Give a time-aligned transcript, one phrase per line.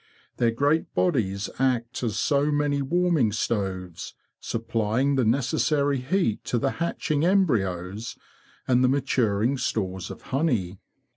[0.37, 6.71] Their great bodies act as so many warming stoves, supplying the necessary heat to the
[6.81, 8.17] hatching embryos
[8.67, 10.79] and the maturing stores of honey.